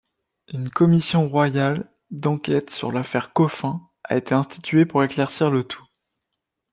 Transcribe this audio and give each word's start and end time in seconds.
Une 0.51 0.71
Commission 0.71 1.29
royale 1.29 1.87
d'enquête 2.09 2.71
sur 2.71 2.91
l'affaire 2.91 3.33
Coffin 3.33 3.87
a 4.03 4.17
été 4.17 4.33
instituée 4.33 4.87
pour 4.87 5.03
éclaircir 5.03 5.51
le 5.51 5.63
tout. 5.63 5.85